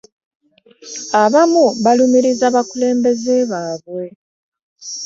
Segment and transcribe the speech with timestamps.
[1.23, 4.03] Abamu balumiriza bakulembeze baabwe.